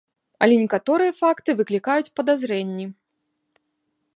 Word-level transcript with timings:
Але 0.43 0.55
некаторыя 0.61 1.11
факты 1.19 1.55
выклікаюць 1.59 2.13
падазрэнні. 2.21 2.85